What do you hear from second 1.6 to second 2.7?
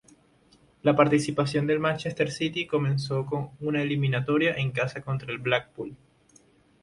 del Manchester City